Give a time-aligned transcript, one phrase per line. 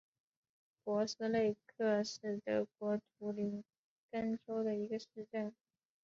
[0.83, 3.63] 珀斯内克是德国图林
[4.09, 5.53] 根州的一个市镇。